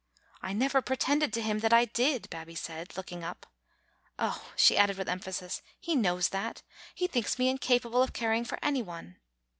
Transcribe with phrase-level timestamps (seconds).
[0.41, 3.45] "I never pretended to him that I did," Babbie said, looking up.
[4.17, 6.63] "Oh," she added, with emphasis, "he knows that.
[6.95, 9.17] He thinks me incapable of caring for any one."